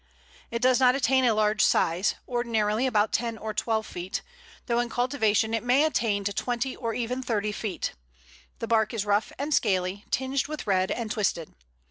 [0.49, 4.23] It does not attain a large size ordinarily about ten or twelve feet
[4.65, 7.93] though in cultivation it may attain to twenty or even thirty feet.
[8.57, 11.53] The bark is rough and scaly, tinged with red, and twisted.